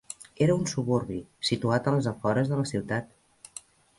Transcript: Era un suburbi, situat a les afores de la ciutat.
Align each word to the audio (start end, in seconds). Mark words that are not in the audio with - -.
Era 0.43 0.53
un 0.59 0.63
suburbi, 0.71 1.17
situat 1.51 1.91
a 1.91 1.95
les 1.97 2.09
afores 2.13 2.51
de 2.53 2.59
la 2.61 2.67
ciutat. 2.73 3.63